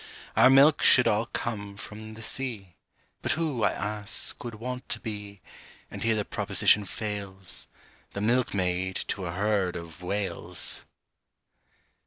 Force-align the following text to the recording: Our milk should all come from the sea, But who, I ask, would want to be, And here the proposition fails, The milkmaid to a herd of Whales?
Our 0.35 0.49
milk 0.49 0.81
should 0.81 1.07
all 1.07 1.27
come 1.27 1.77
from 1.77 2.15
the 2.15 2.23
sea, 2.23 2.73
But 3.21 3.33
who, 3.33 3.61
I 3.61 3.69
ask, 3.71 4.43
would 4.43 4.55
want 4.55 4.89
to 4.89 4.99
be, 4.99 5.41
And 5.91 6.01
here 6.01 6.15
the 6.15 6.25
proposition 6.25 6.85
fails, 6.85 7.67
The 8.13 8.21
milkmaid 8.21 8.95
to 9.09 9.25
a 9.27 9.31
herd 9.31 9.75
of 9.75 10.01
Whales? 10.01 10.81